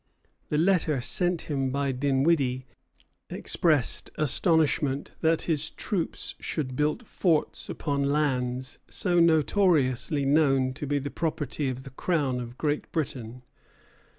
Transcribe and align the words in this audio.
The 0.49 0.57
letter 0.57 0.99
sent 0.99 1.43
him 1.43 1.69
by 1.69 1.91
Dinwiddie 1.91 2.65
expressed 3.29 4.09
astonishment 4.17 5.11
that 5.21 5.43
his 5.43 5.69
troops 5.69 6.33
should 6.39 6.75
build 6.75 7.05
forts 7.05 7.69
upon 7.69 8.05
lands 8.09 8.79
"so 8.89 9.19
notoriously 9.19 10.25
known 10.25 10.73
to 10.73 10.87
be 10.87 10.97
the 10.97 11.11
property 11.11 11.69
of 11.69 11.83
the 11.83 11.91
Crown 11.91 12.39
of 12.39 12.57
Great 12.57 12.91
Britain." 12.91 13.43